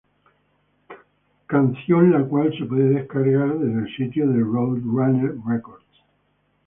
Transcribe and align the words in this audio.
Canción 1.45 2.11
la 2.11 2.23
cual 2.25 2.51
se 2.57 2.65
puede 2.65 2.89
descargar 2.89 3.55
desde 3.59 3.81
el 3.87 3.95
sitio 3.95 4.27
de 4.31 4.39
Roadrunner 4.39 5.35
Records. 5.47 5.85